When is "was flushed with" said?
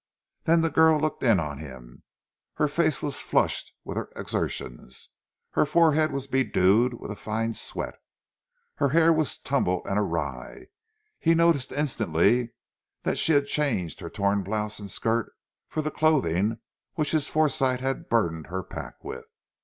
3.03-3.97